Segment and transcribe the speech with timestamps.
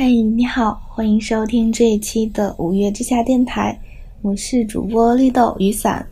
[0.00, 3.76] 嗨，你好，欢迎收听这一期的五月之下电台，
[4.22, 6.06] 我是主播绿豆雨伞。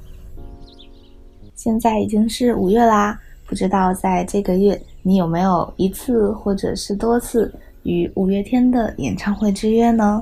[1.54, 7.54] 现在已经是五月啦，不知道在这个月你有没有一次或者是多次
[7.84, 10.20] 与五月天的演唱会之约呢？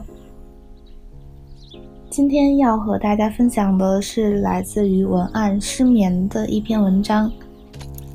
[2.10, 7.32] 今天要和大家分享的是来自于文案失眠的一篇文章，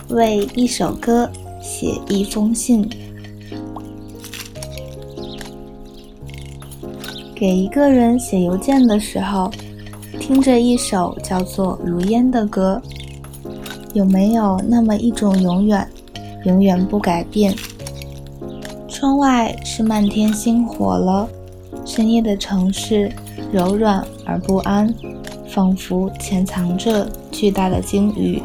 [0.09, 1.27] 为一首歌
[1.59, 2.88] 写一封信。
[7.39, 9.50] 给一个人写邮件的时候，
[10.20, 12.82] 听着一首叫做《如烟》的歌，
[13.93, 15.88] 有没有那么一种永远，
[16.43, 17.56] 永远不改变？
[18.89, 21.29] 窗外是漫天星火了，
[21.86, 23.10] 深夜的城市。
[23.54, 24.93] 柔软而不安，
[25.48, 28.40] 仿佛潜藏着巨大的鲸鱼。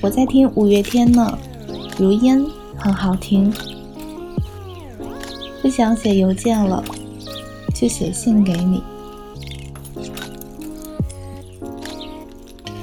[0.00, 1.36] 我在听五月天呢，
[2.02, 2.40] 《如烟》
[2.76, 3.52] 很好听。
[5.60, 6.82] 不想写邮件了，
[7.82, 8.80] 就写信给你。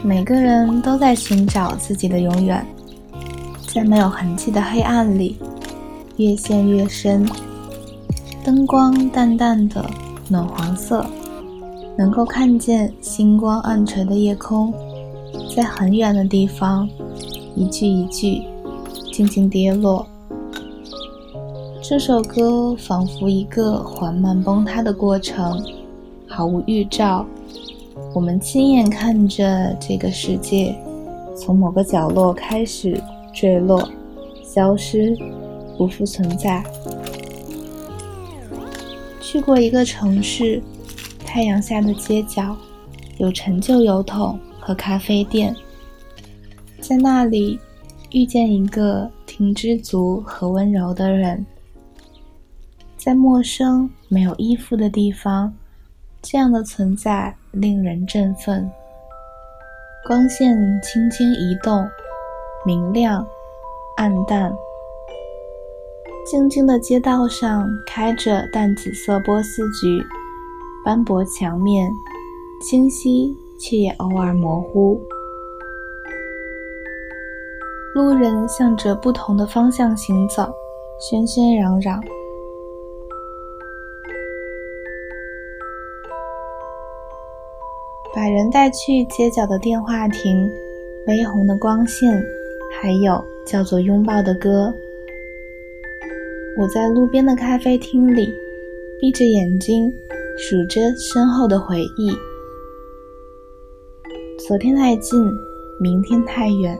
[0.03, 2.65] 每个人都在寻找自己的永远，
[3.73, 5.37] 在没有痕迹的黑暗里，
[6.17, 7.25] 越陷越深。
[8.43, 9.89] 灯光淡淡的。
[10.27, 11.03] 暖黄色，
[11.97, 14.71] 能够看见星光暗垂的夜空，
[15.55, 16.87] 在很远的地方，
[17.55, 18.43] 一句一句
[19.11, 20.05] 静静跌落。
[21.89, 25.59] 这首歌仿佛一个缓慢崩塌的过程，
[26.27, 27.25] 毫无预兆。
[28.13, 30.75] 我们亲眼看着这个世界
[31.35, 33.01] 从某个角落开始
[33.33, 33.89] 坠落、
[34.43, 35.17] 消失、
[35.79, 36.63] 不复存在。
[39.19, 40.61] 去过一个城市，
[41.25, 42.55] 太阳下的街角
[43.17, 45.55] 有陈旧油桶和咖啡店，
[46.79, 47.59] 在那里
[48.11, 51.43] 遇见一个挺知足和温柔的人，
[53.09, 55.51] 在陌生没有依附的地方，
[56.21, 58.69] 这样的存在令人振奋。
[60.07, 61.89] 光线轻轻移动，
[62.63, 63.25] 明亮，
[63.97, 64.53] 暗淡。
[66.23, 70.05] 静静的街道上开着淡紫色波斯菊，
[70.85, 71.91] 斑驳墙面，
[72.61, 75.01] 清晰却也偶尔模糊。
[77.95, 80.43] 路人向着不同的方向行走，
[81.09, 81.99] 喧喧嚷嚷。
[88.19, 90.51] 把人带去街角的电话亭，
[91.07, 92.21] 微红的光线，
[92.69, 94.73] 还有叫做拥抱的歌。
[96.57, 98.29] 我在路边的咖啡厅里，
[98.99, 99.89] 闭着眼睛
[100.37, 102.11] 数着身后的回忆。
[104.45, 105.25] 昨天太近，
[105.79, 106.77] 明天太远，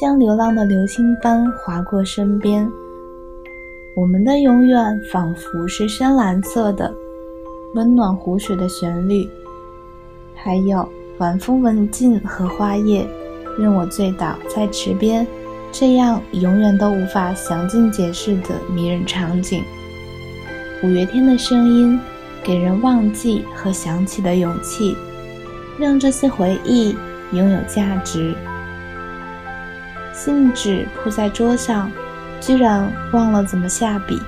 [0.00, 2.70] 像流浪的流星般划过身边。
[3.96, 6.94] 我们的永远仿佛是深蓝色的，
[7.74, 9.28] 温暖湖水的旋律，
[10.44, 13.08] 还有晚风吻尽荷花叶，
[13.58, 15.26] 任我醉倒在池边。
[15.72, 19.64] 这样永远都无法详尽解释的迷人场景。
[20.82, 21.98] 五月天的声音
[22.42, 24.94] 给人忘记和想起的勇气，
[25.78, 26.94] 让这些回忆
[27.32, 28.34] 拥有价值。
[30.12, 31.90] 信纸铺在桌上，
[32.38, 34.20] 居然忘了怎么下笔。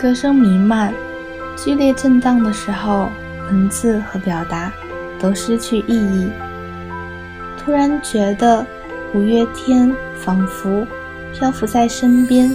[0.00, 0.94] 歌声弥漫，
[1.58, 3.08] 剧烈震荡的时候，
[3.46, 4.72] 文字和表达
[5.18, 6.30] 都失去意义。
[7.58, 8.64] 突然觉得
[9.12, 10.86] 五月天仿佛
[11.34, 12.48] 漂浮在身边，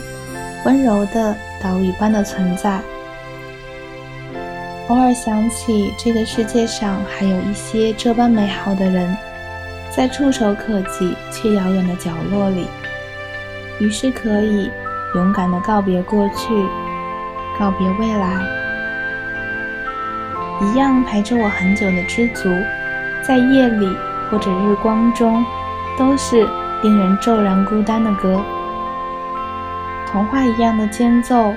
[0.65, 2.79] 温柔的岛屿般的存在。
[4.87, 9.15] 偶尔想起这个世界上还有一些这般美好的人，
[9.93, 12.67] 在触手可及却遥远的角落里，
[13.79, 14.71] 于是可以
[15.15, 16.53] 勇敢的告别过去，
[17.59, 18.62] 告别未来。
[20.61, 22.49] 一样陪着我很久的知足，
[23.21, 23.87] 在夜里。
[24.31, 25.45] 或者日光中，
[25.95, 26.47] 都是
[26.81, 28.41] 令人骤然孤单的歌。
[30.07, 31.53] 童话一样的间奏，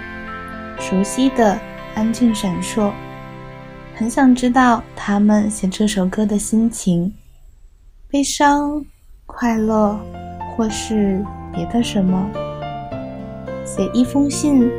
[0.78, 1.58] 熟悉的
[1.94, 2.90] 安静闪烁。
[3.94, 7.14] 很想知道他们写这首歌的心情：
[8.10, 8.84] 悲伤、
[9.24, 9.98] 快乐，
[10.54, 11.24] 或是
[11.54, 12.28] 别的什么。
[13.64, 14.70] 写一封信，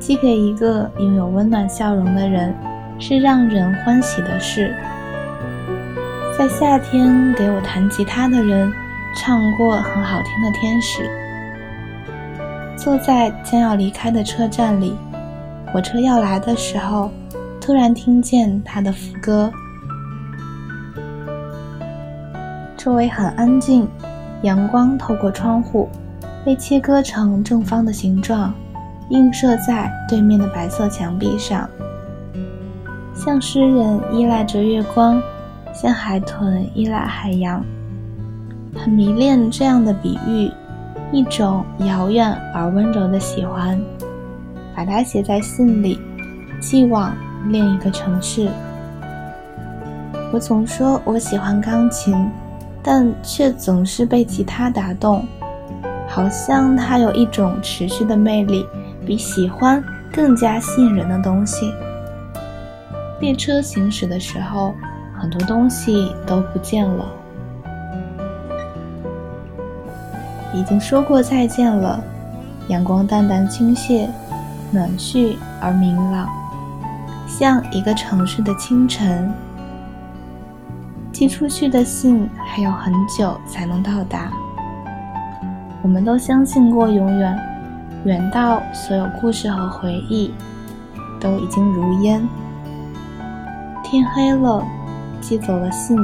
[0.00, 2.52] 寄给一个拥有温暖笑容的人，
[2.98, 4.74] 是让人欢喜的事。
[6.36, 8.72] 在夏天给我弹吉他的人，
[9.16, 11.02] 唱过很好听的《天使》。
[12.76, 14.94] 坐在将要离开的车站里，
[15.72, 17.10] 火车要来的时候，
[17.60, 19.50] 突然听见他的副歌。
[22.76, 23.88] 周围很安静，
[24.42, 25.88] 阳光透过窗户，
[26.44, 28.54] 被切割成正方的形状，
[29.08, 31.68] 映射在对面的白色墙壁上，
[33.26, 35.20] 像诗人依赖着月光，
[35.74, 37.60] 像海豚依赖海洋。
[38.76, 40.48] 很迷恋这样的比喻，
[41.10, 43.76] 一种遥远而温柔的喜欢，
[44.76, 45.98] 把它写在信里，
[46.60, 47.12] 寄往
[47.48, 48.48] 另一个城市。
[50.32, 52.30] 我总说我喜欢钢琴，
[52.80, 55.26] 但却总是被吉他打动。
[56.06, 58.64] 好像它有一种持续的魅力，
[59.04, 59.82] 比喜欢
[60.12, 61.74] 更加吸引人的东西。
[63.20, 64.74] 列车行驶的时候，
[65.18, 67.06] 很多东西都不见了。
[70.52, 72.02] 已经说过再见了，
[72.68, 74.08] 阳光淡淡倾泻，
[74.70, 76.28] 暖煦而明朗，
[77.26, 79.32] 像一个城市的清晨。
[81.12, 84.30] 寄出去的信还有很久才能到达。
[85.82, 87.38] 我们都相信过永远，
[88.04, 90.34] 远到所有故事和回忆
[91.18, 92.22] 都已经如烟。
[93.88, 94.66] 天黑了，
[95.20, 95.96] 寄走了信，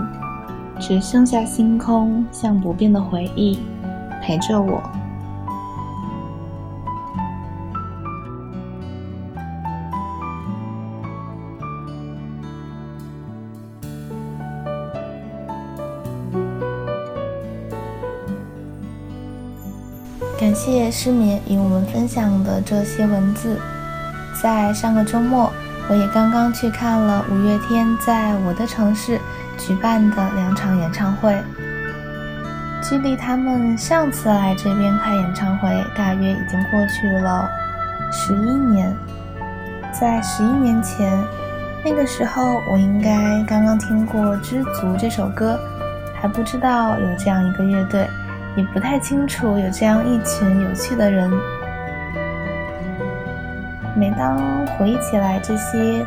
[0.78, 3.58] 只剩下星空，像不变的回忆
[4.22, 4.80] 陪着我。
[20.38, 23.58] 感谢失眠与我们分享的这些文字。
[24.40, 25.52] 在上个周末，
[25.92, 29.20] 我也刚刚去看了五月天在我的城市
[29.58, 31.36] 举办的两场演唱会。
[32.82, 37.46] 距离他们上次来这边开演唱会，大约已经过去了
[38.10, 38.96] 十一年。
[39.92, 41.12] 在十一年前，
[41.84, 45.60] 那个时候我应该刚刚听过《知足》这首歌，
[46.18, 48.08] 还不知道有这样一个乐队。
[48.56, 51.30] 也不太清楚有这样一群有趣的人。
[54.02, 56.04] 每当回忆起来这些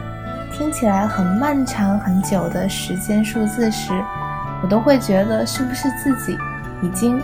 [0.52, 3.94] 听起来很漫长很久的时间数字时，
[4.62, 6.38] 我都会觉得是不是自己
[6.82, 7.22] 已经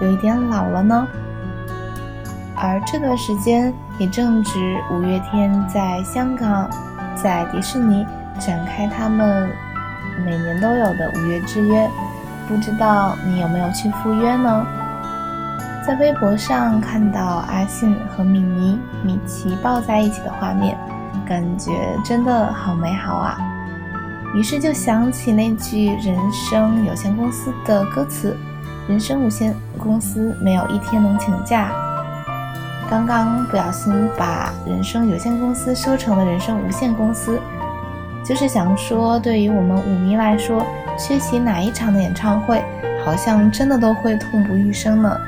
[0.00, 1.08] 有一点老了呢？
[2.54, 6.70] 而这段时间也正值五月天在香港
[7.16, 8.06] 在迪士尼
[8.38, 9.50] 展开他们
[10.24, 11.90] 每年都有的五月之约。
[12.46, 14.64] 不知道你有没有去赴约呢？
[15.84, 20.78] 在微博上看到阿信和米妮、米奇抱在一起的画面，
[21.26, 21.72] 感觉
[22.04, 23.36] 真的好美好啊！
[24.32, 28.36] 于是就想起那句人生有限公司的歌词
[28.88, 31.72] ：“人生无限公司没有一天能请假。”
[32.88, 37.40] 刚刚不小心把人生有限公司说成了人生无限公司，
[38.24, 40.64] 就是想说，对于我们舞迷来说。
[40.98, 42.62] 缺席哪一场的演唱会，
[43.02, 45.18] 好像真的都会痛不欲生呢。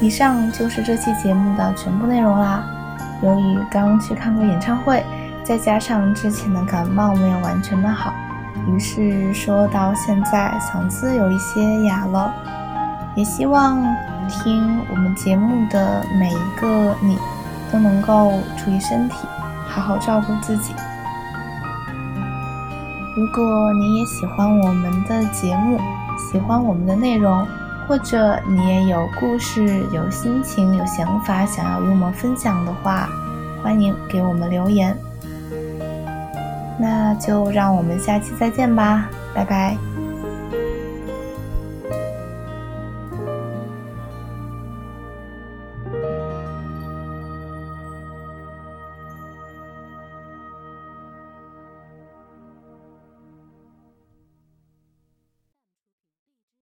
[0.00, 2.64] 以上就是这期节目的全部内容啦。
[3.22, 5.02] 由于刚去看过演唱会，
[5.42, 8.12] 再加上之前的感冒没有完全的好，
[8.68, 12.32] 于是说到现在嗓子有一些哑了。
[13.14, 13.82] 也希望
[14.28, 17.16] 听我们节目的每一个你，
[17.72, 19.14] 都能够注意身体，
[19.66, 20.74] 好好照顾自己。
[23.16, 25.80] 如果你也喜欢我们的节目，
[26.30, 27.46] 喜欢我们的内容，
[27.86, 33.08] 或者你也有故事、有心情、有想法想要与我们分享的话，
[33.62, 34.96] 欢迎给我们留言。
[36.78, 39.76] 那就让我们下期再见吧，拜拜。